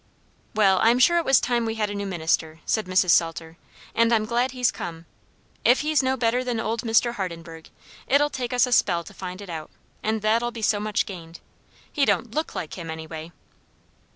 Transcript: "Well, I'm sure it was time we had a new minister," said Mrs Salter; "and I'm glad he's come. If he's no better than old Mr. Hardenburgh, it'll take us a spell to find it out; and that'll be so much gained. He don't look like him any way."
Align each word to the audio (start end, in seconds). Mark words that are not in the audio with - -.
"Well, 0.55 0.79
I'm 0.81 0.97
sure 0.97 1.17
it 1.19 1.25
was 1.25 1.39
time 1.39 1.63
we 1.63 1.75
had 1.75 1.91
a 1.91 1.93
new 1.93 2.07
minister," 2.07 2.59
said 2.65 2.87
Mrs 2.87 3.11
Salter; 3.11 3.57
"and 3.93 4.11
I'm 4.11 4.25
glad 4.25 4.49
he's 4.49 4.71
come. 4.71 5.05
If 5.63 5.81
he's 5.81 6.01
no 6.01 6.17
better 6.17 6.43
than 6.43 6.59
old 6.59 6.81
Mr. 6.81 7.13
Hardenburgh, 7.17 7.69
it'll 8.07 8.31
take 8.31 8.51
us 8.51 8.65
a 8.65 8.71
spell 8.71 9.03
to 9.03 9.13
find 9.13 9.43
it 9.43 9.49
out; 9.51 9.69
and 10.01 10.23
that'll 10.23 10.49
be 10.49 10.63
so 10.63 10.79
much 10.79 11.05
gained. 11.05 11.39
He 11.93 12.03
don't 12.05 12.33
look 12.33 12.55
like 12.55 12.79
him 12.79 12.89
any 12.89 13.05
way." 13.05 13.31